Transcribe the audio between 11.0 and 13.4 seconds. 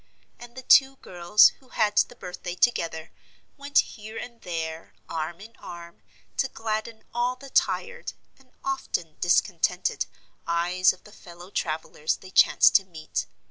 the fellow travellers they chanced to meet.